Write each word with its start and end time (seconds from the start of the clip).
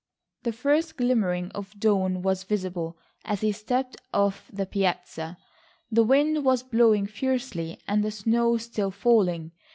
The 0.41 0.51
first 0.51 0.97
glimmering 0.97 1.51
of 1.51 1.79
dawn 1.79 2.23
was 2.23 2.41
visible 2.41 2.97
as 3.23 3.41
he 3.41 3.51
stepped 3.51 3.97
off 4.11 4.49
the 4.51 4.65
piazza; 4.65 5.37
the 5.91 6.03
wind 6.03 6.43
was 6.43 6.63
blowing 6.63 7.05
fiercely 7.05 7.79
and 7.87 8.03
the 8.03 8.09
snow 8.09 8.57
still 8.57 8.89
falling. 8.89 9.51